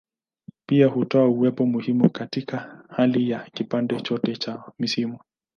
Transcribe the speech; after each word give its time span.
Pia 0.65 0.87
hutoa 0.87 1.27
uwepo 1.27 1.65
muhimu 1.65 2.09
katika 2.09 2.83
hali 2.89 3.29
ya 3.29 3.49
kipande 3.53 4.01
chote 4.01 4.35
cha 4.35 4.63
misimu. 4.79 5.19